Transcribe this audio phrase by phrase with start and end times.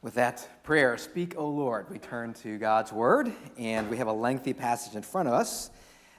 [0.00, 4.12] With that prayer, Speak, O Lord, we turn to God's Word, and we have a
[4.12, 5.70] lengthy passage in front of us,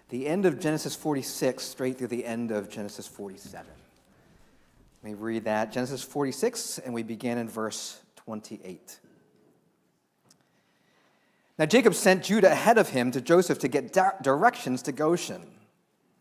[0.09, 3.65] the end of Genesis 46, straight through the end of Genesis 47.
[5.01, 5.71] Let me read that.
[5.71, 8.99] Genesis 46, and we begin in verse 28.
[11.57, 15.41] Now Jacob sent Judah ahead of him to Joseph to get directions to Goshen.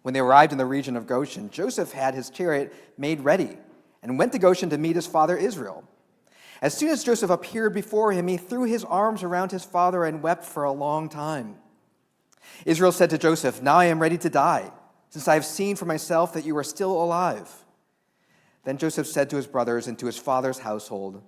[0.02, 3.56] When they arrived in the region of Goshen, Joseph had his chariot made ready
[4.02, 5.82] and went to Goshen to meet his father Israel.
[6.60, 10.22] As soon as Joseph appeared before him, he threw his arms around his father and
[10.22, 11.56] wept for a long time.
[12.64, 14.72] Israel said to Joseph, Now I am ready to die,
[15.10, 17.48] since I have seen for myself that you are still alive.
[18.64, 21.22] Then Joseph said to his brothers and to his father's household,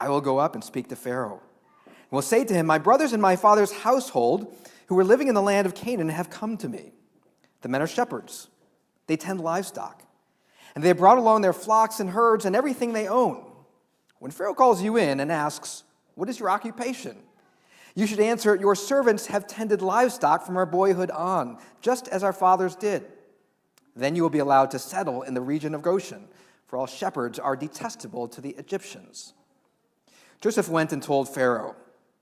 [0.00, 1.40] I will go up and speak to Pharaoh.
[1.86, 4.54] And will say to him, My brothers and my father's household,
[4.86, 6.92] who were living in the land of Canaan, have come to me.
[7.62, 8.48] The men are shepherds,
[9.08, 10.04] they tend livestock,
[10.74, 13.45] and they have brought along their flocks and herds and everything they own.
[14.26, 15.84] When Pharaoh calls you in and asks,
[16.16, 17.16] What is your occupation?
[17.94, 22.32] You should answer, Your servants have tended livestock from our boyhood on, just as our
[22.32, 23.06] fathers did.
[23.94, 26.26] Then you will be allowed to settle in the region of Goshen,
[26.66, 29.32] for all shepherds are detestable to the Egyptians.
[30.40, 31.76] Joseph went and told Pharaoh,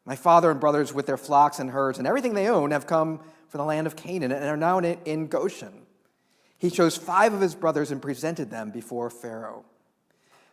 [0.04, 3.20] My father and brothers, with their flocks and herds and everything they own, have come
[3.48, 5.86] from the land of Canaan and are now in Goshen.
[6.58, 9.64] He chose five of his brothers and presented them before Pharaoh.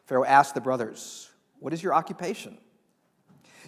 [0.05, 1.30] Pharaoh asked the brothers,
[1.61, 2.57] what is your occupation?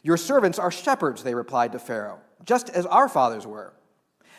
[0.02, 3.74] Your servants are shepherds, they replied to Pharaoh, just as our fathers were.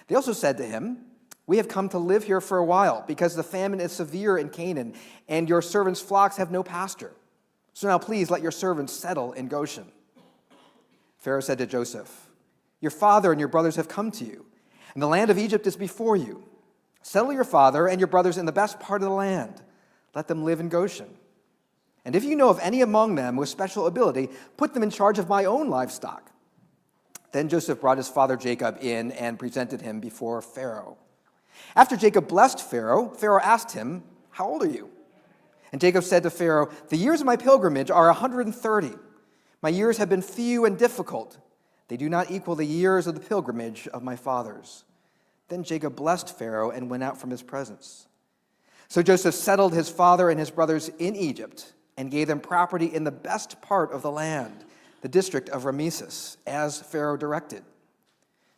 [0.08, 0.98] They also said to him,
[1.47, 4.50] We have come to live here for a while, because the famine is severe in
[4.50, 4.94] Canaan,
[5.28, 7.12] and your servants' flocks have no pasture.
[7.75, 9.86] So now please let your servants settle in Goshen.
[11.16, 12.28] Pharaoh said to Joseph,
[12.80, 14.44] Your father and your brothers have come to you,
[14.94, 16.44] and the land of Egypt is before you.
[17.02, 19.62] Settle your father and your brothers in the best part of the land.
[20.12, 21.08] Let them live in Goshen.
[22.05, 25.19] And if you know of any among them with special ability, put them in charge
[25.19, 26.30] of my own livestock.
[27.33, 30.98] Then Joseph brought his father Jacob in and presented him before Pharaoh.
[31.75, 34.91] After Jacob blessed Pharaoh, Pharaoh asked him, How old are you?
[35.72, 38.91] And Jacob said to Pharaoh, The years of my pilgrimage are 130.
[39.62, 41.38] My years have been few and difficult.
[41.88, 44.84] They do not equal the years of the pilgrimage of my fathers.
[45.48, 48.06] Then Jacob blessed Pharaoh and went out from his presence.
[48.88, 53.05] So Joseph settled his father and his brothers in Egypt and gave them property in
[53.05, 54.65] the best part of the land,
[55.00, 57.62] the district of Rameses, as Pharaoh directed.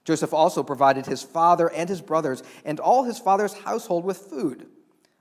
[0.04, 4.66] Joseph also provided his father and his brothers and all his father's household with food,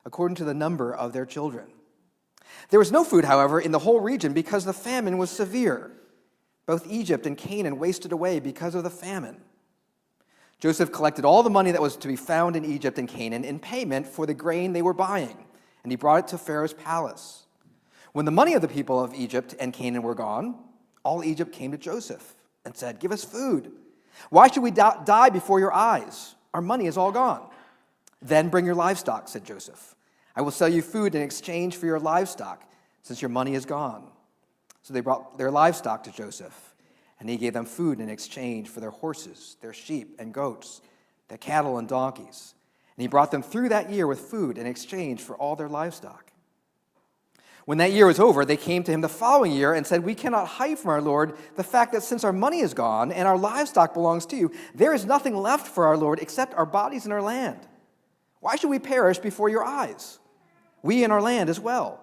[0.06, 1.66] according to the number of their children.
[2.70, 5.92] There was no food, however, in the whole region because the famine was severe.
[6.66, 9.42] Both Egypt and Canaan wasted away because of the famine.
[10.60, 13.60] Joseph collected all the money that was to be found in Egypt and Canaan in
[13.60, 15.46] payment for the grain they were buying,
[15.84, 17.45] and he brought it to Pharaoh's palace.
[18.16, 20.56] When the money of the people of Egypt and Canaan were gone,
[21.04, 22.34] all Egypt came to Joseph
[22.64, 23.74] and said, Give us food.
[24.30, 26.36] Why should we die before your eyes?
[26.54, 27.46] Our money is all gone.
[28.22, 29.96] Then bring your livestock, said Joseph.
[30.34, 32.64] I will sell you food in exchange for your livestock,
[33.04, 34.08] since your money is gone.
[34.82, 36.74] So they brought their livestock to Joseph,
[37.20, 40.80] and he gave them food in exchange for their horses, their sheep and goats,
[41.28, 42.54] their cattle and donkeys.
[42.96, 46.25] And he brought them through that year with food in exchange for all their livestock.
[47.66, 50.14] When that year was over, they came to him the following year and said, We
[50.14, 53.38] cannot hide from our Lord the fact that since our money is gone and our
[53.38, 57.14] livestock belongs to you, there is nothing left for our Lord except our bodies and
[57.14, 57.60] our land.
[58.40, 60.20] Why should we perish before your eyes?
[60.84, 62.00] We and our land as well.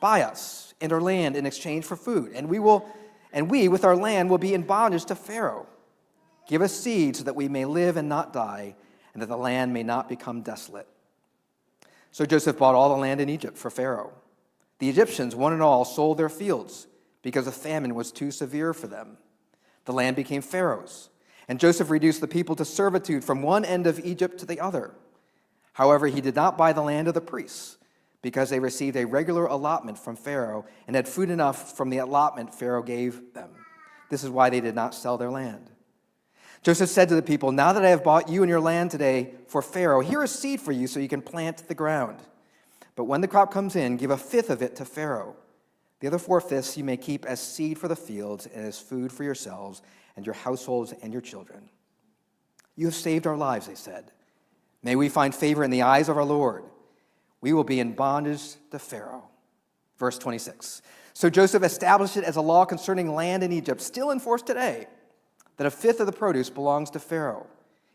[0.00, 2.88] Buy us and our land in exchange for food, and we will
[3.34, 5.66] and we with our land will be in bondage to Pharaoh.
[6.48, 8.74] Give us seed so that we may live and not die,
[9.12, 10.88] and that the land may not become desolate.
[12.10, 14.12] So Joseph bought all the land in Egypt for Pharaoh
[14.82, 16.88] the Egyptians, one and all, sold their fields
[17.22, 19.16] because the famine was too severe for them.
[19.84, 21.08] The land became Pharaoh's,
[21.46, 24.96] and Joseph reduced the people to servitude from one end of Egypt to the other.
[25.74, 27.78] However, he did not buy the land of the priests
[28.22, 32.52] because they received a regular allotment from Pharaoh and had food enough from the allotment
[32.52, 33.50] Pharaoh gave them.
[34.10, 35.70] This is why they did not sell their land.
[36.64, 39.34] Joseph said to the people, Now that I have bought you and your land today
[39.46, 42.18] for Pharaoh, here is seed for you so you can plant the ground.
[42.94, 45.36] But when the crop comes in, give a fifth of it to Pharaoh.
[46.00, 49.12] The other four fifths you may keep as seed for the fields and as food
[49.12, 49.82] for yourselves
[50.16, 51.70] and your households and your children.
[52.76, 54.10] You have saved our lives, they said.
[54.82, 56.64] May we find favor in the eyes of our Lord.
[57.40, 59.28] We will be in bondage to Pharaoh.
[59.98, 60.82] Verse 26.
[61.14, 64.86] So Joseph established it as a law concerning land in Egypt, still in force today,
[65.56, 67.46] that a fifth of the produce belongs to Pharaoh.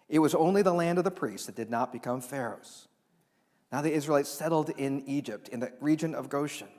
[0.07, 2.87] It was only the land of the priests that did not become Pharaoh's.
[3.71, 6.69] Now the Israelites settled in Egypt, in the region of Goshen.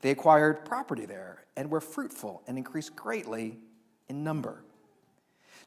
[0.00, 3.58] They acquired property there and were fruitful and increased greatly
[4.08, 4.64] in number.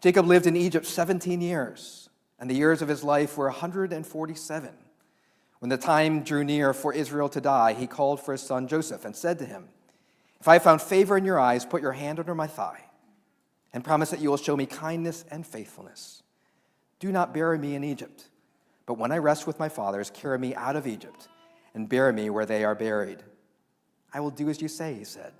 [0.02, 2.10] Jacob lived in Egypt 17 years,
[2.40, 4.70] and the years of his life were 147.
[5.60, 9.06] When the time drew near for Israel to die, he called for his son Joseph
[9.06, 9.70] and said to him,
[10.40, 12.86] If I have found favor in your eyes, put your hand under my thigh
[13.76, 16.24] and promise that you will show me kindness and faithfulness.
[17.00, 18.30] Do not bury me in Egypt,
[18.86, 21.28] but when I rest with my fathers, carry me out of Egypt
[21.74, 23.24] and bury me where they are buried.
[24.14, 25.34] I will do as you say, he said.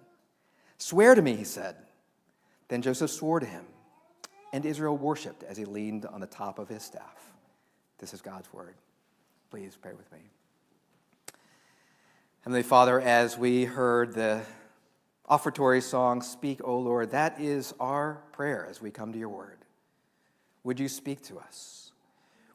[0.78, 1.76] Swear to me, he said.
[2.68, 3.66] Then Joseph swore to him,
[4.52, 7.32] and Israel worshiped as he leaned on the top of his staff.
[8.00, 8.76] This is God's word.
[9.52, 10.20] Please pray with me.
[12.42, 14.42] Heavenly Father, as we heard the
[15.28, 19.60] offertory song, Speak, O Lord, that is our prayer as we come to your word.
[20.64, 21.85] Would you speak to us?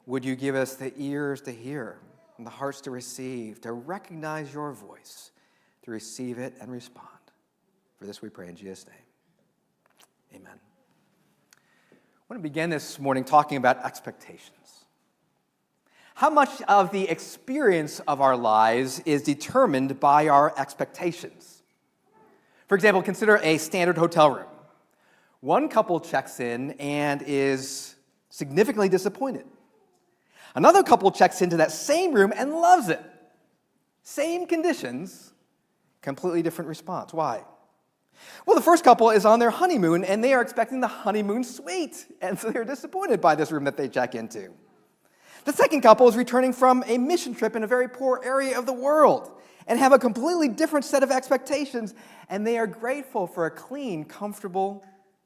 [0.05, 1.99] Would you give us the ears to hear
[2.37, 5.31] and the hearts to receive, to recognize your voice?
[5.83, 7.07] to receive it and respond.
[7.97, 10.41] For this we pray in Jesus' name.
[10.41, 10.59] Amen.
[11.93, 11.95] I
[12.29, 14.85] want to begin this morning talking about expectations.
[16.15, 21.63] How much of the experience of our lives is determined by our expectations?
[22.67, 24.45] For example, consider a standard hotel room.
[25.39, 27.95] One couple checks in and is
[28.29, 29.45] significantly disappointed.
[30.55, 33.01] Another couple checks into that same room and loves it.
[34.03, 35.31] Same conditions,
[36.01, 37.13] Completely different response.
[37.13, 37.43] Why?
[38.45, 42.05] Well, the first couple is on their honeymoon and they are expecting the honeymoon suite,
[42.21, 44.51] and so they're disappointed by this room that they check into.
[45.45, 48.65] The second couple is returning from a mission trip in a very poor area of
[48.65, 49.31] the world
[49.67, 51.93] and have a completely different set of expectations,
[52.29, 54.83] and they are grateful for a clean, comfortable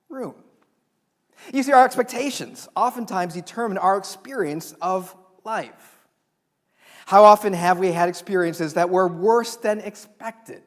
[0.09, 0.35] room.
[1.53, 5.95] You see, our expectations oftentimes determine our experience of life.
[7.05, 10.63] How often have we had experiences that were worse than expected?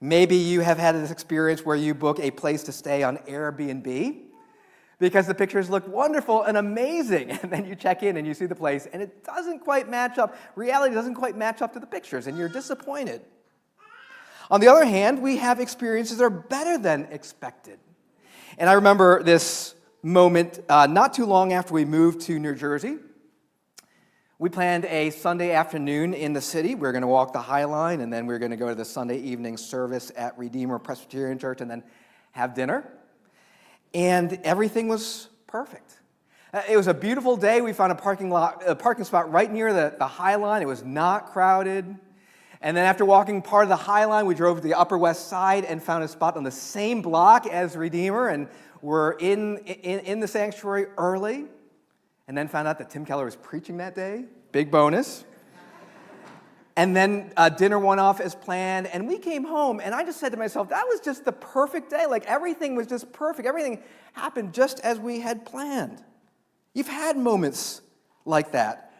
[0.00, 4.20] Maybe you have had this experience where you book a place to stay on Airbnb
[4.98, 7.30] because the pictures look wonderful and amazing.
[7.42, 10.18] And then you check in and you see the place and it doesn't quite match
[10.18, 10.36] up.
[10.54, 13.22] Reality doesn't quite match up to the pictures and you're disappointed.
[14.50, 17.78] On the other hand, we have experiences that are better than expected.
[18.56, 22.98] And I remember this moment uh, not too long after we moved to New Jersey.
[24.38, 26.76] We planned a Sunday afternoon in the city.
[26.76, 28.68] We are going to walk the High Line, and then we are going to go
[28.68, 31.82] to the Sunday evening service at Redeemer Presbyterian Church, and then
[32.30, 32.88] have dinner.
[33.92, 36.00] And everything was perfect.
[36.52, 37.60] Uh, it was a beautiful day.
[37.60, 40.62] We found a parking lot, a parking spot right near the, the High Line.
[40.62, 41.96] It was not crowded.
[42.64, 45.28] And then after walking part of the High Line, we drove to the Upper West
[45.28, 48.48] Side and found a spot on the same block as Redeemer, and
[48.80, 51.44] we're in, in, in the sanctuary early
[52.26, 54.24] and then found out that Tim Keller was preaching that day.
[54.50, 55.26] Big bonus.
[56.74, 60.18] and then uh, dinner went off as planned, and we came home, and I just
[60.18, 62.06] said to myself, that was just the perfect day.
[62.06, 63.46] Like everything was just perfect.
[63.46, 63.82] Everything
[64.14, 66.02] happened just as we had planned.
[66.72, 67.82] You've had moments
[68.24, 68.93] like that.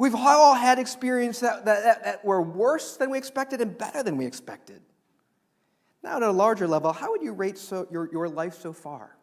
[0.00, 4.16] We've all had experiences that, that, that, were worse than we expected and better than
[4.16, 4.80] we expected.
[6.02, 9.14] Now, at a larger level, how would you rate so, your, your life so far?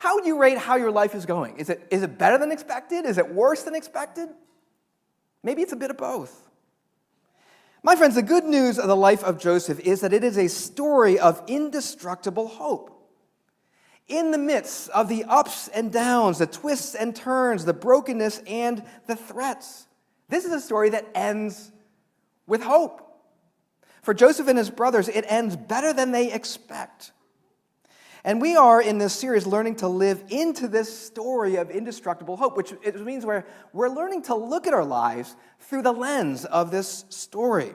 [0.00, 1.58] How would you rate how your life is going?
[1.58, 3.06] Is it, is it better than expected?
[3.06, 4.30] Is it worse than expected?
[5.44, 6.50] Maybe it's a bit of both.
[7.84, 10.48] My friends, the good news of the life of Joseph is that it is a
[10.48, 12.91] story of indestructible hope.
[14.12, 18.84] In the midst of the ups and downs, the twists and turns, the brokenness and
[19.06, 19.86] the threats,
[20.28, 21.72] this is a story that ends
[22.46, 23.00] with hope.
[24.02, 27.12] For Joseph and his brothers, it ends better than they expect.
[28.22, 32.54] And we are in this series learning to live into this story of indestructible hope,
[32.54, 37.06] which means we're, we're learning to look at our lives through the lens of this
[37.08, 37.72] story.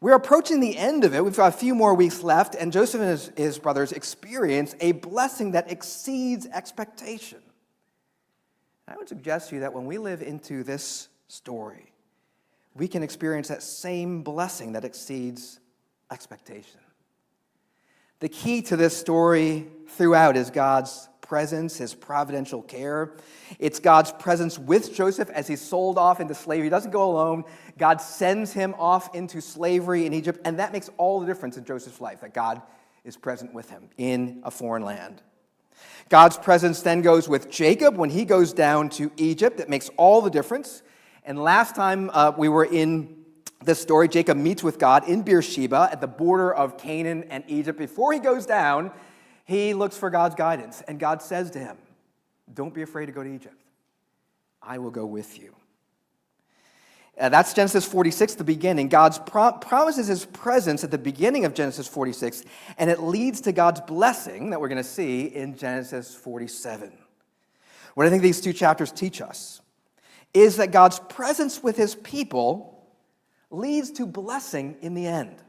[0.00, 1.24] We're approaching the end of it.
[1.24, 4.92] We've got a few more weeks left, and Joseph and his, his brothers experience a
[4.92, 7.40] blessing that exceeds expectation.
[8.86, 11.92] I would suggest to you that when we live into this story,
[12.74, 15.58] we can experience that same blessing that exceeds
[16.10, 16.80] expectation.
[18.20, 23.12] The key to this story throughout is God's presence, his providential care.
[23.58, 26.64] It's God's presence with Joseph as he's sold off into slavery.
[26.64, 27.44] He doesn't go alone.
[27.76, 31.64] God sends him off into slavery in Egypt, and that makes all the difference in
[31.64, 32.62] Joseph's life that God
[33.04, 35.22] is present with him in a foreign land.
[36.08, 39.58] God's presence then goes with Jacob when he goes down to Egypt.
[39.58, 40.82] That makes all the difference.
[41.24, 43.16] And last time uh, we were in
[43.62, 47.78] this story, Jacob meets with God in Beersheba at the border of Canaan and Egypt.
[47.78, 48.90] Before he goes down,
[49.48, 51.78] he looks for God's guidance, and God says to him,
[52.52, 53.56] Don't be afraid to go to Egypt.
[54.62, 55.54] I will go with you.
[57.18, 58.88] Uh, that's Genesis 46, the beginning.
[58.88, 62.44] God prom- promises his presence at the beginning of Genesis 46,
[62.76, 66.92] and it leads to God's blessing that we're going to see in Genesis 47.
[67.94, 69.62] What I think these two chapters teach us
[70.34, 72.86] is that God's presence with his people
[73.50, 75.42] leads to blessing in the end.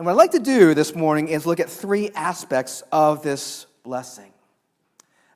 [0.00, 3.66] And what I'd like to do this morning is look at three aspects of this
[3.82, 4.32] blessing.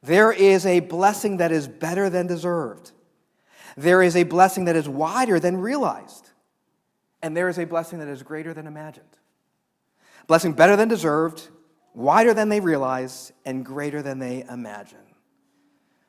[0.02, 2.92] There is a blessing that is better than deserved.
[3.76, 6.30] There is a blessing that is wider than realized.
[7.20, 9.18] And there is a blessing that is greater than imagined.
[10.28, 11.46] Blessing better than deserved,
[11.92, 14.96] wider than they realize, and greater than they imagine.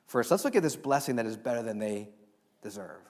[0.08, 2.08] First, let's look at this blessing that is better than they
[2.62, 3.02] deserve.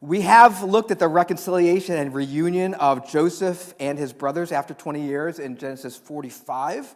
[0.00, 5.02] We have looked at the reconciliation and reunion of Joseph and his brothers after 20
[5.02, 6.94] years in Genesis 45.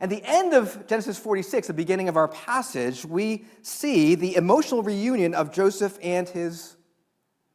[0.00, 4.82] At the end of Genesis 46, the beginning of our passage, we see the emotional
[4.82, 6.76] reunion of Joseph and his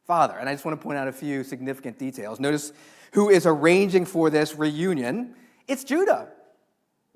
[0.06, 0.38] father.
[0.38, 2.38] And I just want to point out a few significant details.
[2.38, 2.72] Notice
[3.14, 5.34] who is arranging for this reunion.
[5.66, 6.28] It's Judah,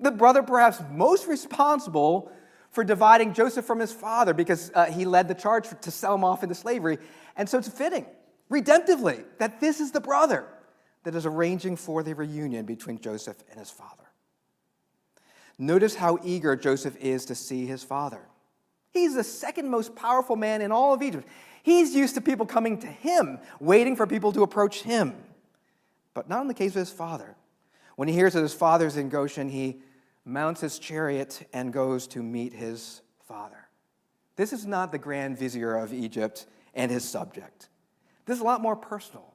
[0.01, 2.29] the brother perhaps most responsible
[2.71, 6.23] for dividing Joseph from his father because uh, he led the charge to sell him
[6.23, 6.99] off into slavery.
[7.37, 8.05] And so it's fitting,
[8.51, 10.45] redemptively, that this is the brother
[11.03, 14.03] that is arranging for the reunion between Joseph and his father.
[15.57, 18.21] Notice how eager Joseph is to see his father.
[18.91, 21.27] He's the second most powerful man in all of Egypt.
[21.63, 25.15] He's used to people coming to him, waiting for people to approach him.
[26.13, 27.35] But not in the case of his father.
[27.95, 29.81] When he hears that his father's in Goshen, he
[30.25, 33.67] mounts his chariot and goes to meet his father.
[34.35, 36.45] This is not the grand vizier of Egypt
[36.77, 37.67] and his subject.
[38.25, 39.33] This is a lot more personal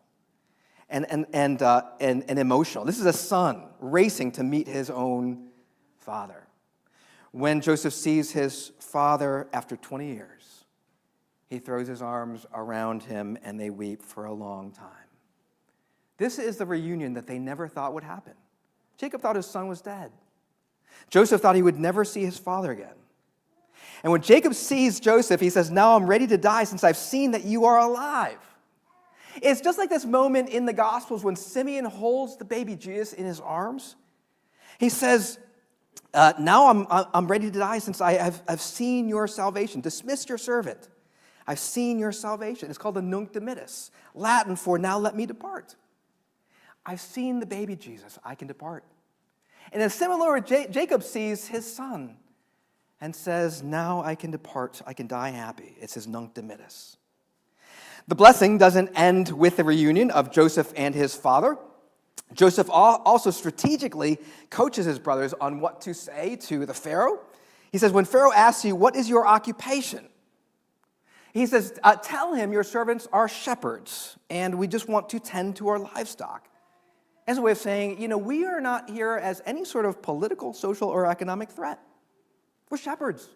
[0.89, 2.85] and, and, and, uh, and, and emotional.
[2.85, 5.49] This is a son racing to meet his own
[5.99, 6.47] father.
[7.33, 10.65] When Joseph sees his father after 20 years,
[11.49, 14.89] he throws his arms around him and they weep for a long time.
[16.19, 18.35] This is the reunion that they never thought would happen.
[18.99, 20.13] Jacob thought his son was dead.
[21.11, 22.95] Joseph thought he would never see his father again.
[24.03, 27.33] And when Jacob sees Joseph, he says, Now I'm ready to die since I've seen
[27.33, 28.39] that you are alive.
[29.41, 33.25] It's just like this moment in the Gospels when Simeon holds the baby Jesus in
[33.25, 33.97] his arms.
[34.79, 35.39] He says,
[36.13, 39.81] uh, Now I'm, I'm ready to die since I have I've seen your salvation.
[39.81, 40.89] Dismiss your servant.
[41.47, 42.69] I've seen your salvation.
[42.69, 45.75] It's called the Nunc Dimittis, Latin for now let me depart.
[46.85, 48.19] I've seen the baby Jesus.
[48.25, 48.85] I can depart.
[49.73, 52.17] And in similar, Jacob sees his son
[53.03, 55.77] and says, Now I can depart, I can die happy.
[55.81, 56.97] It's his nunc dimittis.
[58.09, 61.59] The blessing doesn't end with the reunion of Joseph and his father.
[62.33, 64.19] Joseph also strategically
[64.51, 67.21] coaches his brothers on what to say to the Pharaoh.
[67.73, 70.09] He says, When Pharaoh asks you, What is your occupation?
[71.35, 75.57] He says, uh, Tell him your servants are shepherds, and we just want to tend
[75.57, 76.49] to our livestock
[77.27, 80.03] as a way of saying, you know, we are not here as any sort of
[80.03, 81.81] political, social, or economic threat.
[82.73, 83.29] We're shepherds.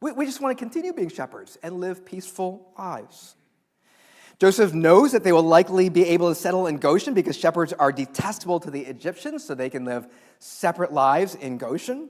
[0.00, 3.34] We, we just want to continue being shepherds and live peaceful lives.
[4.38, 7.90] Joseph knows that they will likely be able to settle in Goshen because shepherds are
[7.90, 10.06] detestable to the Egyptians, so they can live
[10.38, 12.08] separate lives in Goshen.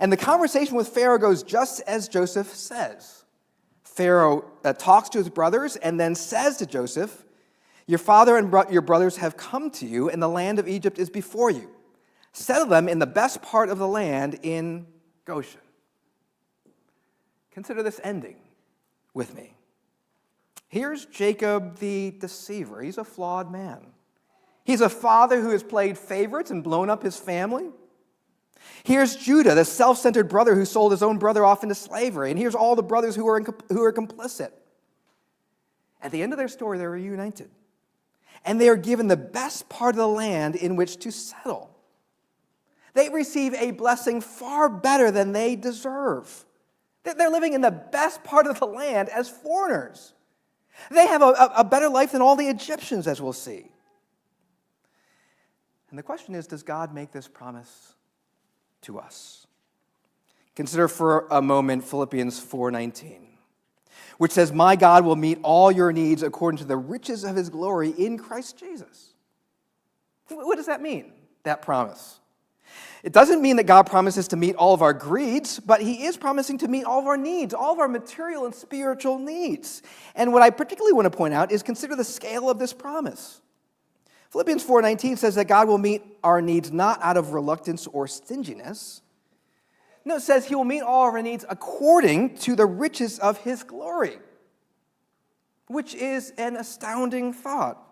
[0.00, 3.24] And the conversation with Pharaoh goes just as Joseph says.
[3.84, 7.26] Pharaoh uh, talks to his brothers and then says to Joseph,
[7.86, 10.98] your father and bro- your brothers have come to you, and the land of Egypt
[10.98, 11.68] is before you.
[12.32, 14.86] Settle them in the best part of the land in
[15.28, 15.60] Goshen.
[17.50, 18.36] Consider this ending
[19.12, 19.54] with me.
[20.68, 22.80] Here's Jacob the deceiver.
[22.80, 23.86] He's a flawed man.
[24.64, 27.68] He's a father who has played favorites and blown up his family.
[28.84, 32.30] Here's Judah, the self centered brother who sold his own brother off into slavery.
[32.30, 34.50] And here's all the brothers who are, who are complicit.
[36.00, 37.50] At the end of their story, they're reunited
[38.44, 41.74] and they are given the best part of the land in which to settle.
[42.98, 46.44] They receive a blessing far better than they deserve.
[47.04, 50.14] They're living in the best part of the land as foreigners.
[50.90, 53.70] They have a, a, better life than all the Egyptians, as we'll see.
[55.90, 57.94] And the question is does God make this promise
[58.82, 59.46] to us?
[60.56, 63.26] Consider for a moment Philippians 4:19
[64.16, 67.48] which says, My God will meet all your needs according to the riches of his
[67.48, 69.14] glory in Christ Jesus.
[70.26, 71.12] What does that mean,
[71.44, 72.18] that promise?
[73.02, 76.16] It doesn't mean that God promises to meet all of our greeds, but He is
[76.16, 79.82] promising to meet all of our needs, all of our material and spiritual needs.
[80.14, 83.40] And what I particularly want to point out is consider the scale of this promise.
[84.30, 89.02] Philippians 4:19 says that God will meet our needs not out of reluctance or stinginess,
[90.08, 93.36] no, it says he will meet all of our needs according to the riches of
[93.38, 94.18] his glory.
[95.66, 97.87] which is an astounding thought.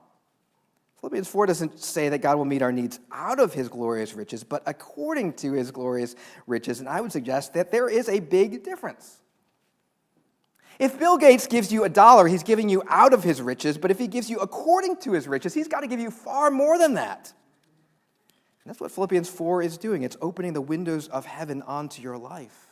[1.07, 4.43] Philippians 4 doesn't say that God will meet our needs out of his glorious riches,
[4.43, 6.17] but according to his glorious
[6.49, 6.81] riches.
[6.81, 9.19] And I would suggest that there is a big difference.
[10.81, 13.93] If Bill Gates gives you a dollar, he's giving you out of his riches, but
[13.93, 16.77] if he gives you according to his riches, he's got to give you far more
[16.77, 17.33] than that.
[18.65, 20.03] And that's what Philippians 4 is doing.
[20.03, 22.67] It's opening the windows of heaven onto your life.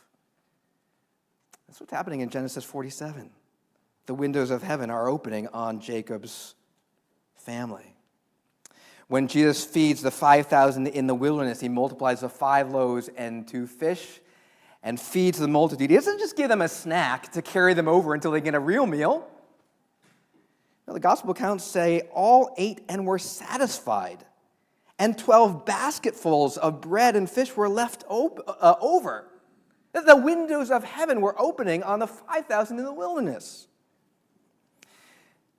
[1.67, 3.29] That's what's happening in Genesis 47.
[4.07, 6.53] The windows of heaven are opening on Jacob's
[7.37, 7.94] family.
[9.07, 13.67] When Jesus feeds the 5,000 in the wilderness, he multiplies the five loaves and two
[13.67, 14.19] fish
[14.81, 15.89] and feeds the multitude.
[15.89, 18.59] He doesn't just give them a snack to carry them over until they get a
[18.59, 19.27] real meal.
[20.87, 24.23] Now, the gospel accounts say all ate and were satisfied,
[24.99, 29.27] and 12 basketfuls of bread and fish were left op- uh, over.
[29.93, 33.67] The windows of heaven were opening on the 5,000 in the wilderness.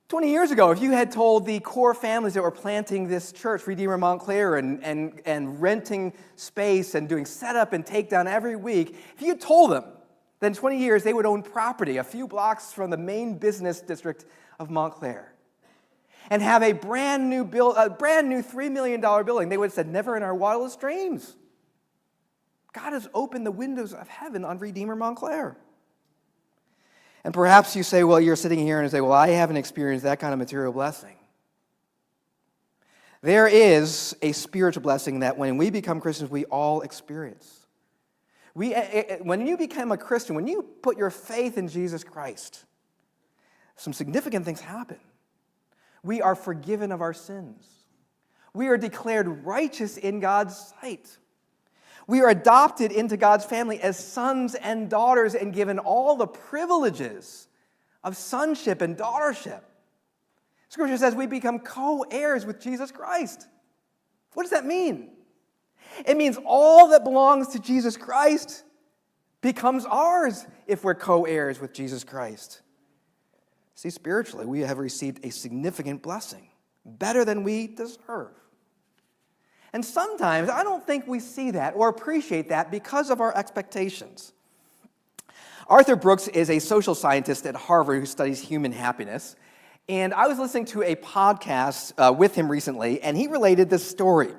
[0.09, 3.67] 20 years ago, if you had told the core families that were planting this church,
[3.67, 9.21] Redeemer Montclair, and, and, and renting space and doing setup and takedown every week, if
[9.21, 9.83] you told them
[10.39, 13.81] that in 20 years they would own property a few blocks from the main business
[13.81, 14.23] district
[14.59, 15.33] of Montclair
[16.29, 19.73] and have a brand new, build, a brand new $3 million building, they would have
[19.73, 21.35] said, never in our wildest dreams.
[22.71, 25.57] God has opened the windows of heaven on Redeemer Montclair.
[27.27, 30.05] And perhaps you say, well, you're sitting here and you say, well, I haven't experienced
[30.05, 31.17] that kind of material blessing.
[33.21, 37.65] There is a spiritual blessing that when we become Christians, we all experience.
[38.55, 41.67] We, eh, eh, eh, when you become a Christian, when you put your faith in
[41.67, 42.63] Jesus Christ,
[43.75, 45.01] some significant things happen.
[46.03, 47.67] We are forgiven of our sins.
[48.53, 51.17] We are declared righteous in God's sight.
[52.07, 57.49] We are adopted into God's family as sons and daughters and given all the privileges
[58.03, 59.61] of sonship and daughtership.
[60.69, 63.47] Scripture says we become co heirs with Jesus Christ.
[64.33, 65.09] What does that mean?
[66.05, 68.63] It means all that belongs to Jesus Christ
[69.41, 72.61] becomes ours if we're co heirs with Jesus Christ.
[73.75, 76.49] See, spiritually, we have received a significant blessing,
[76.85, 78.31] better than we deserve.
[79.73, 84.33] And sometimes I don't think we see that or appreciate that because of our expectations.
[85.67, 89.35] Arthur Brooks is a social scientist at Harvard who studies human happiness.
[89.89, 93.87] And I was listening to a podcast uh, with him recently, and he related this
[93.87, 94.33] story.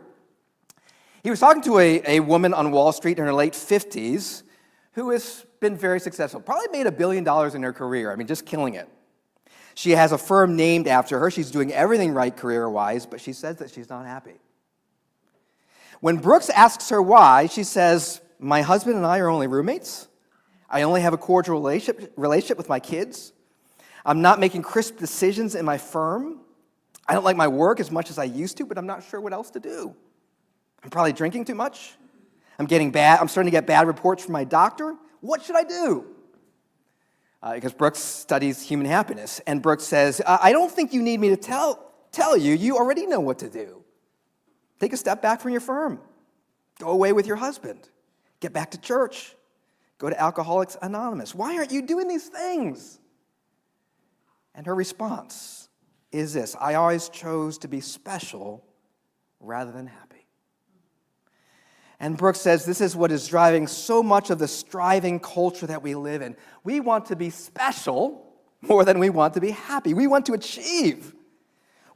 [1.22, 4.42] He was talking to a, a woman on Wall Street in her late 50s
[4.92, 8.12] who has been very successful, probably made a billion dollars in her career.
[8.12, 8.88] I mean, just killing it.
[9.74, 11.30] She has a firm named after her.
[11.30, 14.34] She's doing everything right career wise, but she says that she's not happy.
[16.00, 20.08] When Brooks asks her why, she says, My husband and I are only roommates.
[20.70, 23.32] I only have a cordial relationship, relationship with my kids.
[24.04, 26.40] I'm not making crisp decisions in my firm.
[27.06, 29.20] I don't like my work as much as I used to, but I'm not sure
[29.20, 29.94] what else to do.
[30.84, 31.94] I'm probably drinking too much.
[32.58, 33.20] I'm getting bad.
[33.20, 34.94] I'm starting to get bad reports from my doctor.
[35.20, 36.06] What should I do?
[37.42, 41.28] Uh, because Brooks studies human happiness, and Brooks says, "I don't think you need me
[41.28, 42.54] to tell tell you.
[42.54, 43.84] You already know what to do.
[44.78, 46.00] Take a step back from your firm.
[46.78, 47.88] Go away with your husband.
[48.40, 49.34] Get back to church.
[49.98, 51.34] Go to Alcoholics Anonymous.
[51.34, 53.00] Why aren't you doing these things?
[54.54, 55.68] And her response
[56.12, 58.64] is this I always chose to be special
[59.40, 60.26] rather than happy.
[62.00, 65.82] And Brooks says this is what is driving so much of the striving culture that
[65.82, 66.36] we live in.
[66.62, 68.24] We want to be special
[68.60, 69.94] more than we want to be happy.
[69.94, 71.14] We want to achieve.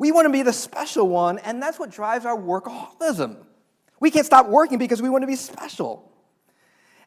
[0.03, 3.37] We want to be the special one, and that's what drives our workaholism.
[4.01, 6.11] We can't stop working because we want to be special.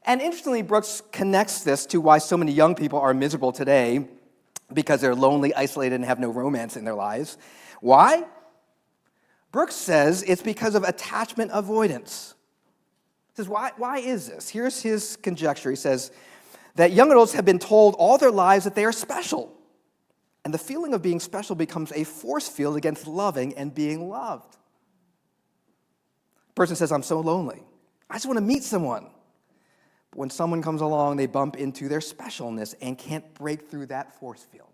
[0.05, 4.07] And interestingly, Brooks connects this to why so many young people are miserable today
[4.73, 7.37] because they're lonely, isolated, and have no romance in their lives.
[7.81, 8.23] Why?
[9.51, 12.33] Brooks says it's because of attachment avoidance.
[13.27, 14.47] He says, why, why is this?
[14.47, 15.69] Here's his conjecture.
[15.69, 16.11] He says
[16.75, 19.51] that young adults have been told all their lives that they are special.
[20.45, 24.55] And the feeling of being special becomes a force field against loving and being loved.
[26.53, 27.63] person says, I'm so lonely.
[28.09, 29.09] I just want to meet someone.
[30.11, 34.19] But when someone comes along, they bump into their specialness and can't break through that
[34.19, 34.69] force field.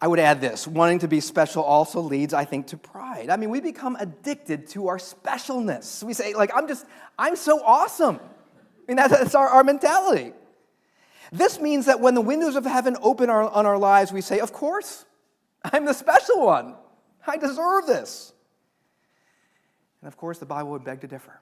[0.00, 3.28] I would add this wanting to be special also leads, I think, to pride.
[3.28, 6.02] I mean, we become addicted to our specialness.
[6.02, 6.86] We say, like, I'm just,
[7.18, 8.16] I'm so awesome.
[8.16, 10.32] I mean, that's, our, our mentality.
[11.32, 14.38] This means that when the windows of heaven open our, on our lives, we say,
[14.38, 15.04] Of course,
[15.64, 16.74] I'm the special one.
[17.26, 18.32] I deserve this.
[20.00, 21.40] And of course, the Bible would beg to differ.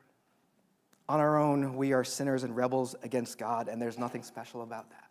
[1.09, 4.91] On our own, we are sinners and rebels against God, and there's nothing special about
[4.91, 5.05] that.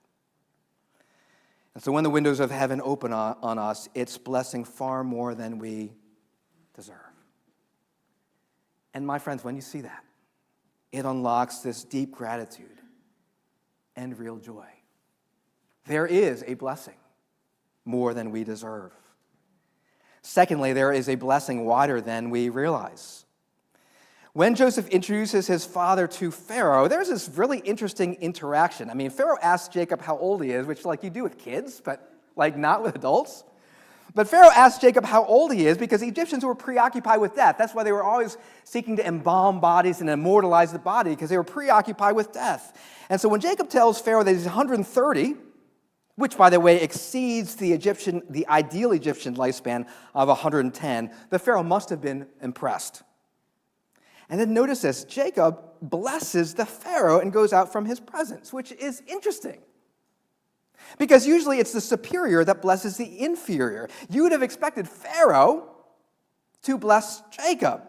[1.73, 5.35] And so when the windows of heaven open on, on us, it's blessing far more
[5.35, 5.93] than we
[6.73, 6.95] deserve.
[8.93, 10.03] And my friends, when you see that,
[10.91, 12.74] it unlocks this deep gratitude
[13.95, 14.67] and real joy.
[15.85, 16.95] There is a blessing
[17.85, 18.91] more than we deserve.
[20.21, 23.25] Secondly, there is a blessing wider than we realize.
[24.33, 28.89] When Joseph introduces his father to Pharaoh, there's this really interesting interaction.
[28.89, 31.79] I mean, Pharaoh asks Jacob how old he is, which like you do with kids,
[31.79, 33.45] but like not with adults.
[34.15, 37.57] But Pharaoh asked Jacob how old he is because Egyptians were preoccupied with death.
[37.57, 41.37] That's why they were always seeking to embalm bodies and immortalize the body because they
[41.37, 42.79] were preoccupied with death.
[43.09, 45.35] And so when Jacob tells Pharaoh that he's 130,
[46.15, 51.61] which by the way exceeds the Egyptian the ideal Egyptian lifespan of 110, the Pharaoh
[51.61, 53.03] must have been impressed.
[54.29, 58.71] And then notice this, Jacob blesses the Pharaoh and goes out from his presence, which
[58.71, 59.59] is interesting.
[60.97, 63.89] Because usually it's the superior that blesses the inferior.
[64.09, 65.69] You would have expected Pharaoh
[66.63, 67.81] to bless Jacob.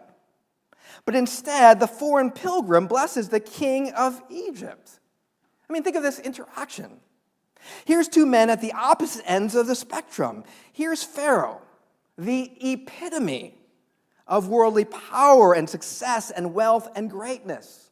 [1.05, 4.99] But instead, the foreign pilgrim blesses the king of Egypt.
[5.69, 6.99] I mean, think of this interaction.
[7.85, 10.43] Here's two men at the opposite ends of the spectrum.
[10.71, 11.61] Here's Pharaoh,
[12.17, 13.55] the epitome
[14.27, 17.89] of worldly power and success and wealth and greatness.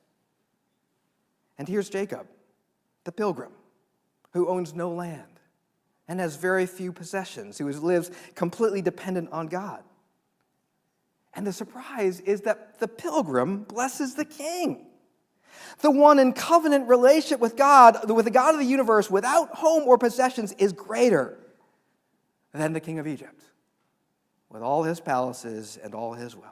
[1.57, 2.27] And here's Jacob,
[3.05, 3.51] the pilgrim
[4.35, 5.39] who owns no land
[6.09, 9.81] and has very few possessions, who lives completely dependent on God.
[11.33, 14.87] And the surprise is that the pilgrim blesses the king.
[15.79, 19.83] The one in covenant relationship with God, with the God of the universe, without home
[19.83, 21.39] or possessions, is greater
[22.53, 23.41] than the king of Egypt,
[24.49, 26.51] with all his palaces and all his wealth.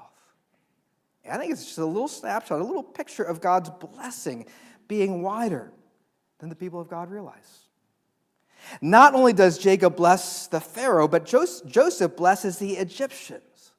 [1.30, 4.46] I think it's just a little snapshot, a little picture of God's blessing
[4.88, 5.74] being wider
[6.40, 7.68] than the people of God realize.
[8.82, 13.72] Not only does Jacob bless the Pharaoh, but Joseph blesses the Egyptians.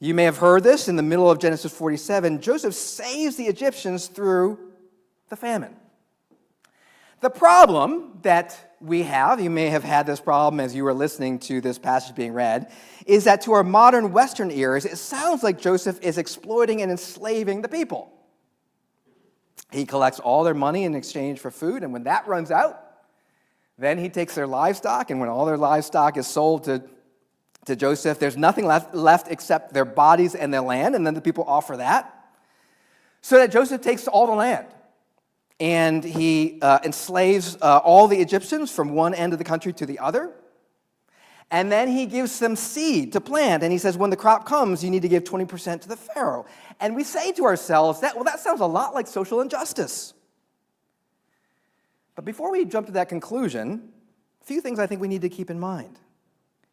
[0.00, 2.40] You may have heard this in the middle of Genesis 47.
[2.40, 4.58] Joseph saves the Egyptians through
[5.28, 5.76] the famine.
[7.20, 11.38] The problem that we have, you may have had this problem as you were listening
[11.40, 12.72] to this passage being read,
[13.06, 17.62] is that to our modern Western ears, it sounds like Joseph is exploiting and enslaving
[17.62, 18.12] the people.
[19.70, 22.81] He collects all their money in exchange for food, and when that runs out,
[23.78, 26.82] then he takes their livestock, and when all their livestock is sold to,
[27.64, 31.20] to Joseph, there's nothing left, left except their bodies and their land, and then the
[31.20, 32.12] people offer that.
[33.22, 34.66] So that Joseph takes all the land
[35.60, 39.86] and he uh, enslaves uh, all the Egyptians from one end of the country to
[39.86, 40.30] the other.
[41.52, 43.62] And then he gives them seed to plant.
[43.62, 46.46] And he says, when the crop comes, you need to give 20% to the Pharaoh.
[46.80, 50.14] And we say to ourselves, that, well, that sounds a lot like social injustice.
[52.14, 53.90] But before we jump to that conclusion,
[54.40, 55.98] a few things I think we need to keep in mind.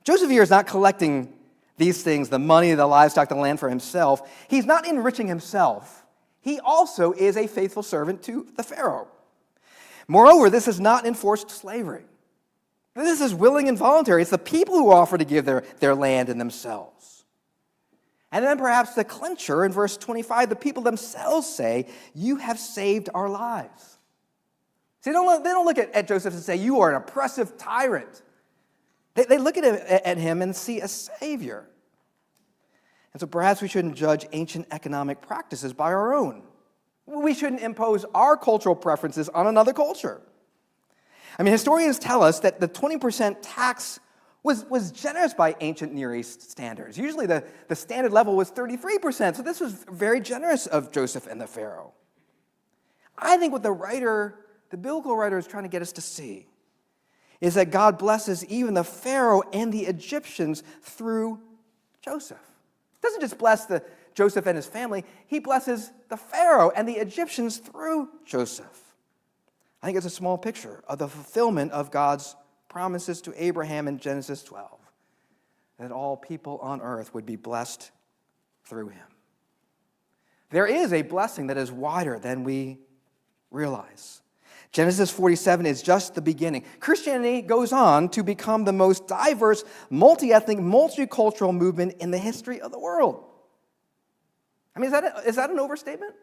[0.03, 1.33] Joseph here is not collecting
[1.77, 4.29] these things, the money, the livestock, the land for himself.
[4.49, 6.05] He's not enriching himself.
[6.41, 9.07] He also is a faithful servant to the Pharaoh.
[10.07, 12.03] Moreover, this is not enforced slavery.
[12.95, 14.23] This is willing and voluntary.
[14.23, 17.23] It's the people who offer to give their, their land and themselves.
[18.31, 23.09] And then perhaps the clincher in verse 25, the people themselves say, You have saved
[23.13, 23.98] our lives.
[25.01, 27.57] See, they don't, they don't look at, at Joseph and say, You are an oppressive
[27.57, 28.21] tyrant.
[29.15, 31.65] They, they look at him, at him and see a savior.
[33.13, 36.43] And so perhaps we shouldn't judge ancient economic practices by our own.
[37.05, 40.21] We shouldn't impose our cultural preferences on another culture.
[41.39, 43.99] I mean, historians tell us that the 20% tax
[44.43, 46.97] was, was generous by ancient Near East standards.
[46.97, 51.41] Usually the, the standard level was 33%, so this was very generous of Joseph and
[51.41, 51.93] the Pharaoh.
[53.17, 56.47] I think what the writer the biblical writer is trying to get us to see
[57.41, 61.39] is that God blesses even the Pharaoh and the Egyptians through
[62.01, 62.37] Joseph.
[62.37, 66.97] He doesn't just bless the Joseph and his family, he blesses the Pharaoh and the
[66.97, 68.93] Egyptians through Joseph.
[69.81, 72.35] I think it's a small picture of the fulfillment of God's
[72.67, 74.79] promises to Abraham in Genesis 12
[75.77, 77.91] that all people on earth would be blessed
[78.65, 79.07] through him.
[80.49, 82.79] There is a blessing that is wider than we
[83.51, 84.21] realize.
[84.71, 86.63] Genesis 47 is just the beginning.
[86.79, 92.61] Christianity goes on to become the most diverse, multi ethnic, multicultural movement in the history
[92.61, 93.25] of the world.
[94.75, 96.13] I mean, is that, a, is that an overstatement?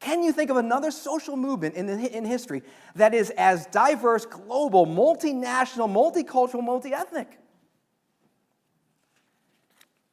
[0.00, 2.62] Can you think of another social movement in, the, in history
[2.96, 7.38] that is as diverse, global, multinational, multicultural, multi ethnic?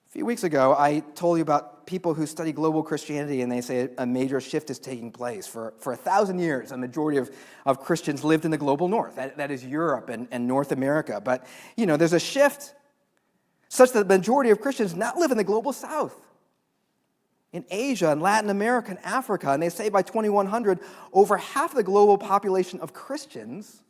[0.10, 3.62] A few weeks ago, I told you about people who study global Christianity and they
[3.62, 5.46] say a major shift is taking place.
[5.46, 7.30] For, for a thousand years, a majority of,
[7.64, 9.18] of Christians lived in the global north.
[9.18, 11.22] That, that is Europe and, and North America.
[11.24, 11.46] But,
[11.78, 12.74] you know, there's a shift
[13.68, 16.20] such that the majority of Christians now live in the global south.
[17.54, 20.80] In Asia and Latin America and Africa, and they say by 2100,
[21.14, 23.84] over half the global population of Christians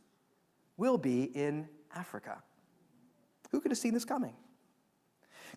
[0.75, 2.43] will be in Africa.
[3.51, 4.33] Who could have seen this coming?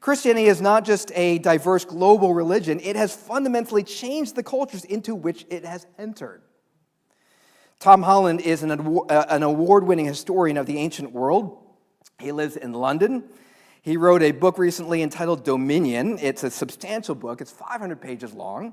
[0.01, 5.15] Christianity is not just a diverse global religion, it has fundamentally changed the cultures into
[5.15, 6.43] which it has entered.
[7.79, 11.59] Tom Holland is an, uh, award winning historian of the ancient world.
[12.21, 13.25] He lives in London.
[13.83, 16.19] He wrote a book recently entitled Dominion.
[16.21, 18.73] It's a substantial book, it's 500 pages long.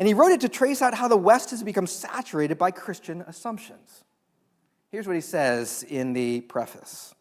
[0.00, 3.22] And he wrote it to trace out how the West has become saturated by Christian
[3.22, 4.04] assumptions.
[4.90, 7.14] Here's what he says in the preface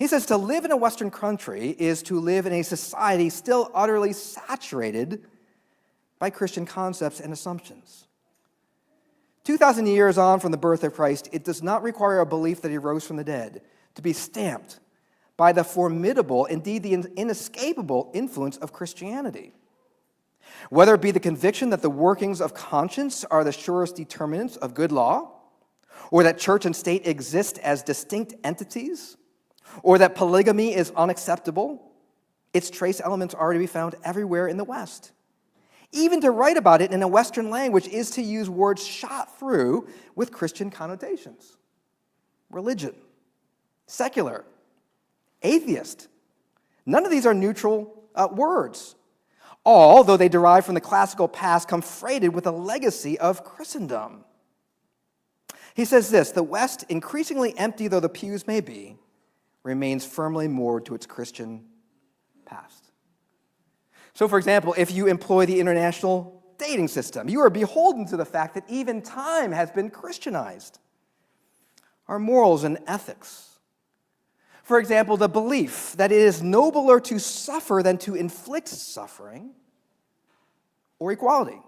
[0.00, 3.70] he says to live in a Western country is to live in a society still
[3.74, 5.26] utterly saturated
[6.18, 8.06] by Christian concepts and assumptions.
[9.44, 12.70] 2,000 years on from the birth of Christ, it does not require a belief that
[12.70, 13.60] he rose from the dead
[13.94, 14.80] to be stamped
[15.36, 19.52] by the formidable, indeed the inescapable influence of Christianity.
[20.70, 24.72] Whether it be the conviction that the workings of conscience are the surest determinants of
[24.72, 25.32] good law,
[26.10, 29.18] or that church and state exist as distinct entities,
[29.82, 31.90] or that polygamy is unacceptable,
[32.52, 35.12] its trace elements are to be found everywhere in the West.
[35.92, 39.88] Even to write about it in a Western language is to use words shot through
[40.14, 41.56] with Christian connotations
[42.50, 42.94] religion,
[43.86, 44.44] secular,
[45.42, 46.08] atheist.
[46.84, 48.96] None of these are neutral uh, words.
[49.64, 54.24] All, though they derive from the classical past, come freighted with a legacy of Christendom.
[55.74, 58.96] He says this the West, increasingly empty though the pews may be,
[59.62, 61.64] remains firmly moored to its Christian
[62.44, 62.90] past.
[64.14, 68.24] So, for example, if you employ the international dating system, you are beholden to the
[68.24, 70.78] fact that even time has been Christianized.
[72.08, 73.58] Our morals and ethics.
[74.62, 79.50] For example, the belief that it is nobler to suffer than to inflict suffering,
[80.98, 81.60] or equality,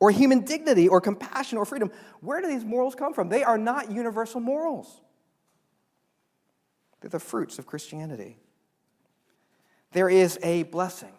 [0.00, 1.92] or human dignity, or compassion, or freedom.
[2.20, 3.28] Where do these morals come from?
[3.28, 5.00] They are not universal morals.
[7.02, 8.38] They're the fruits of Christianity.
[9.90, 11.12] There is a blessing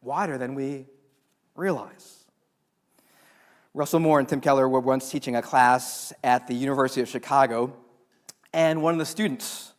[0.00, 0.86] wider than we
[1.54, 2.24] realize.
[3.74, 7.76] Russell Moore and Tim Keller were once teaching a class at the University of Chicago,
[8.52, 9.72] and one of the students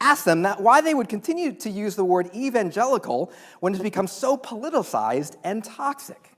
[0.00, 3.30] asked them that why they would continue to use the word evangelical
[3.60, 6.30] when it's become so politicized and toxic.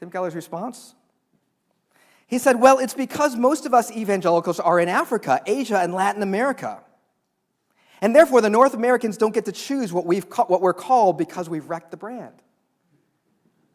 [0.00, 0.94] Tim Keller's response
[2.32, 6.22] he said, Well, it's because most of us evangelicals are in Africa, Asia, and Latin
[6.22, 6.82] America.
[8.00, 11.18] And therefore, the North Americans don't get to choose what, we've ca- what we're called
[11.18, 12.32] because we've wrecked the brand.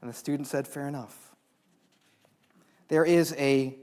[0.02, 1.36] And the student said, Fair enough.
[2.88, 3.78] There is a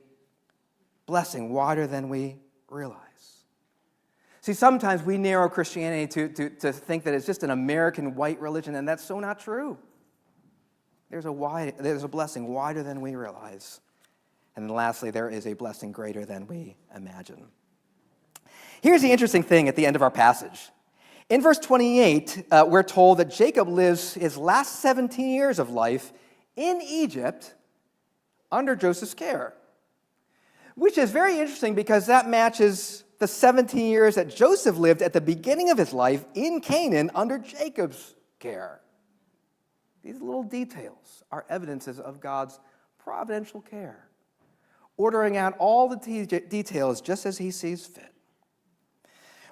[1.07, 2.99] blessing wider than we realize.
[4.41, 8.41] See, sometimes we narrow Christianity to, to, to think that it's just an American white
[8.41, 9.79] religion, and that's so not true.
[11.11, 13.81] There's a, wide, there's a blessing wider than we realize.
[14.57, 17.47] And then lastly, there is a blessing greater than we imagine.
[18.81, 20.71] Here's the interesting thing at the end of our passage.
[21.31, 26.13] In verse 28, uh, we're told that Jacob lives his last 17 years of life
[26.55, 27.55] in Egypt
[28.53, 29.55] under Joseph's care,
[30.77, 35.21] which is very interesting because that matches the 17 years that Joseph lived at the
[35.21, 38.81] beginning of his life in Canaan under Jacob's care.
[40.03, 42.61] These little details are evidences of God's
[42.99, 44.09] providential care
[44.97, 45.97] ordering out all the
[46.49, 48.13] details just as he sees fit.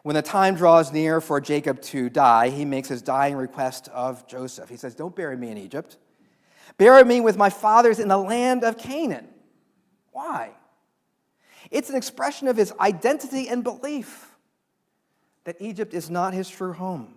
[0.03, 4.27] When the time draws near for Jacob to die, he makes his dying request of
[4.27, 4.69] Joseph.
[4.69, 5.97] He says, Don't bury me in Egypt.
[6.77, 9.29] Bury me with my fathers in the land of Canaan.
[10.11, 10.51] Why?
[11.71, 14.29] It's an expression of his identity and belief
[15.45, 17.15] that Egypt is not his true home,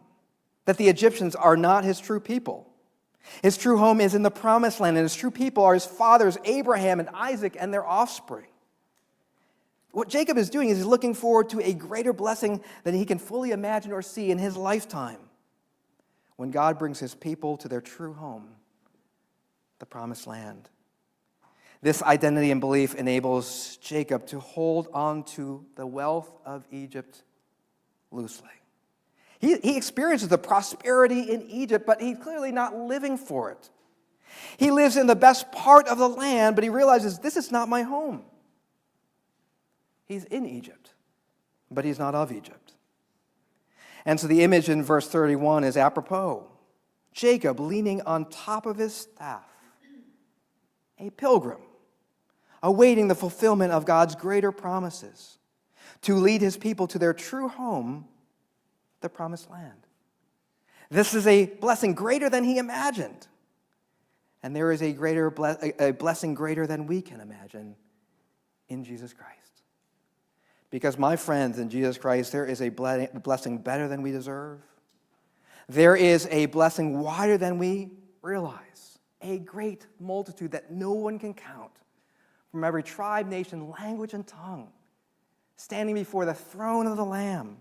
[0.65, 2.67] that the Egyptians are not his true people.
[3.41, 6.37] His true home is in the promised land, and his true people are his fathers,
[6.45, 8.47] Abraham and Isaac, and their offspring.
[9.91, 13.17] What Jacob is doing is he's looking forward to a greater blessing than he can
[13.17, 15.19] fully imagine or see in his lifetime
[16.35, 18.49] when God brings his people to their true home,
[19.79, 20.69] the promised land.
[21.81, 27.23] This identity and belief enables Jacob to hold on to the wealth of Egypt
[28.11, 28.49] loosely.
[29.39, 33.69] He, he experiences the prosperity in Egypt, but he's clearly not living for it.
[34.57, 37.69] He lives in the best part of the land, but he realizes this is not
[37.69, 38.23] my home.
[40.05, 40.93] He's in Egypt,
[41.71, 42.73] but he's not of Egypt.
[44.05, 46.47] And so the image in verse 31 is apropos
[47.11, 49.49] Jacob leaning on top of his staff,
[50.99, 51.61] a pilgrim,
[52.61, 55.39] awaiting the fulfillment of God's greater promises
[56.01, 58.05] to lead his people to their true home,
[59.05, 59.85] the promised land.
[60.89, 63.27] This is a blessing greater than he imagined.
[64.41, 65.27] And there is a, greater
[65.79, 67.75] a blessing greater than we can imagine
[68.67, 69.61] in Jesus Christ.
[70.71, 74.59] Because, my friends, in Jesus Christ, there is a blessing better than we deserve.
[75.69, 77.91] There is a blessing wider than we
[78.23, 81.71] realize, a great multitude that no one can count
[82.51, 84.71] from every tribe, nation, language, and tongue,
[85.57, 87.57] standing before the throne of the Lamb.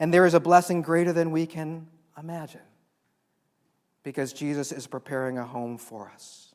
[0.00, 2.60] And there is a blessing greater than we can imagine
[4.02, 6.54] because Jesus is preparing a home for us,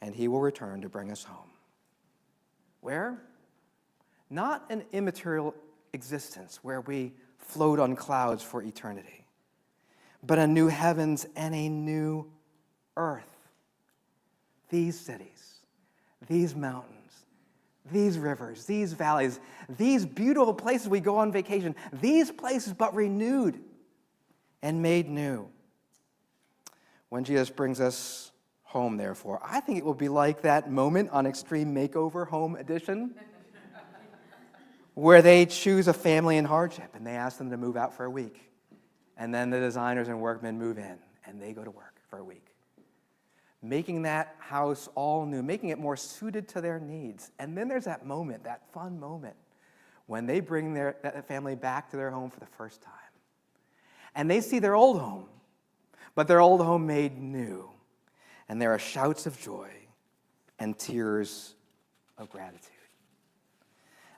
[0.00, 1.50] and he will return to bring us home.
[2.80, 3.18] Where?
[4.30, 5.54] Not an immaterial
[5.92, 9.26] existence where we float on clouds for eternity,
[10.22, 12.30] but a new heavens and a new
[12.96, 13.24] earth.
[14.68, 15.60] These cities,
[16.28, 16.95] these mountains,
[17.92, 23.58] these rivers, these valleys, these beautiful places we go on vacation, these places but renewed
[24.62, 25.48] and made new.
[27.08, 31.26] When Jesus brings us home, therefore, I think it will be like that moment on
[31.26, 33.14] Extreme Makeover Home Edition,
[34.94, 38.04] where they choose a family in hardship and they ask them to move out for
[38.04, 38.40] a week.
[39.16, 42.24] And then the designers and workmen move in and they go to work for a
[42.24, 42.55] week.
[43.62, 47.30] Making that house all new, making it more suited to their needs.
[47.38, 49.36] And then there's that moment, that fun moment,
[50.06, 52.92] when they bring their, that family back to their home for the first time
[54.16, 55.26] and they see their old home,
[56.16, 57.70] but their old home made new.
[58.48, 59.70] And there are shouts of joy
[60.58, 61.54] and tears
[62.16, 62.72] of gratitude.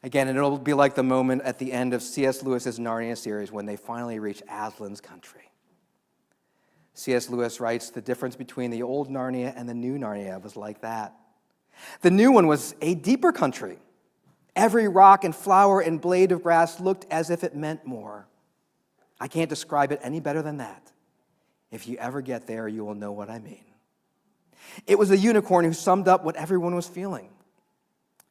[0.05, 2.45] Again, it'll be like the moment at the end of C.S.
[2.45, 5.48] Lewis's Narnia series when they finally reach Aslan's country.
[6.99, 7.31] C.S.
[7.31, 11.15] Lewis writes the difference between the old Narnia and the new Narnia was like that.
[12.01, 13.79] The new one was a deeper country.
[14.57, 18.27] Every rock and flower and blade of grass looked as if it meant more.
[19.21, 20.91] I can't describe it any better than that.
[21.71, 23.65] If you ever get there, you will know what I mean.
[24.89, 27.29] It was a unicorn who summed up what everyone was feeling.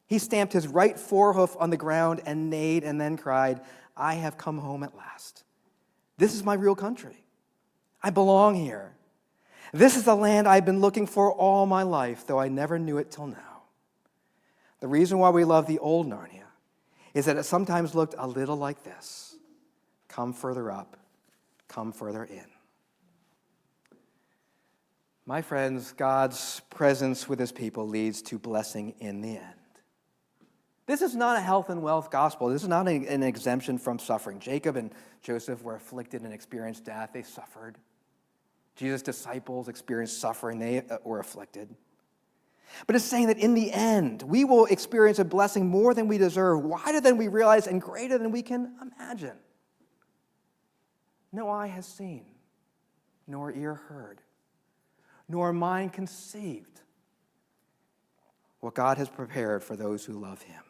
[0.08, 3.62] He stamped his right forehoof on the ground and neighed and then cried,
[3.96, 5.44] I have come home at last.
[6.18, 7.24] This is my real country.
[8.02, 8.92] I belong here.
[9.72, 12.98] This is the land I've been looking for all my life, though I never knew
[12.98, 13.62] it till now.
[14.80, 16.44] The reason why we love the old Narnia
[17.12, 19.36] is that it sometimes looked a little like this.
[20.06, 20.96] Come further up,
[21.66, 22.46] come further in.
[25.26, 29.54] My friends, God's presence with his people leads to blessing in the end.
[30.86, 32.48] This is not a health and wealth gospel.
[32.48, 34.38] This is not an exemption from suffering.
[34.38, 37.76] Jacob and Joseph were afflicted and experienced death, they suffered.
[38.78, 41.68] Jesus' disciples experienced suffering, they uh, were afflicted.
[42.86, 46.16] But it's saying that in the end, we will experience a blessing more than we
[46.16, 49.36] deserve, wider than we realize, and greater than we can imagine
[51.32, 52.24] no eye has seen,
[53.26, 54.20] nor ear heard,
[55.28, 56.80] nor mind conceived
[58.60, 60.62] what God has prepared for those who love him.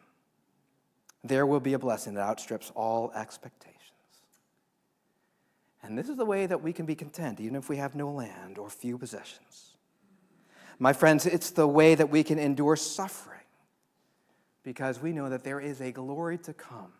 [1.23, 3.68] There will be a blessing that outstrips all expectations.
[5.81, 8.11] And this is the way that we can be content, even if we have no
[8.11, 9.75] land or few possessions.
[10.77, 13.39] My friends, it's the way that we can endure suffering
[14.63, 16.93] because we know that there is a glory to come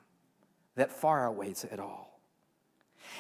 [0.76, 2.20] that far outweighs it all.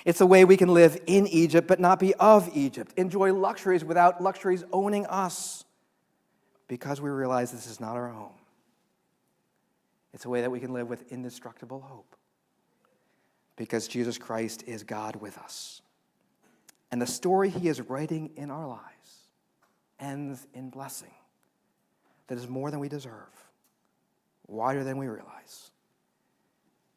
[0.06, 3.84] It's a way we can live in Egypt but not be of Egypt, enjoy luxuries
[3.84, 5.66] without luxuries owning us
[6.68, 8.32] because we realize this is not our home.
[10.14, 12.16] It's a way that we can live with indestructible hope
[13.60, 15.82] because Jesus Christ is God with us.
[16.92, 19.28] And the story he is writing in our lives
[20.00, 21.12] ends in blessing
[22.28, 23.28] that is more than we deserve,
[24.48, 25.72] wider than we realize,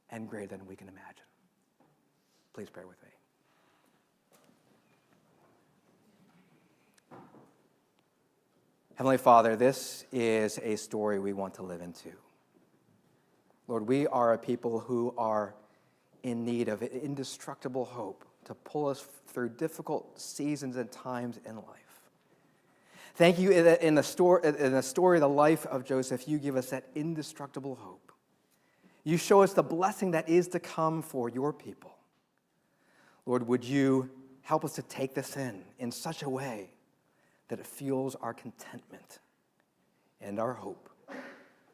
[0.09, 1.25] and greater than we can imagine.
[2.55, 3.09] Please pray with me.
[8.95, 12.13] Heavenly Father, this is a story we want to live into.
[13.67, 15.57] Lord, we are a people who are
[16.23, 21.83] in need of indestructible hope to pull us through difficult seasons and times in life.
[23.15, 26.57] Thank you in the, story, in the story of the life of Joseph, you give
[26.57, 28.13] us that indestructible hope.
[29.05, 31.95] You show us the blessing that is to come for your people.
[33.27, 34.11] Lord, would you
[34.43, 36.71] help us to take this in in such a way
[37.49, 39.19] that it fuels our contentment
[40.21, 40.89] and our hope?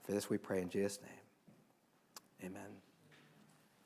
[0.02, 2.50] For this we pray in Jesus' name.
[2.50, 2.87] Amen.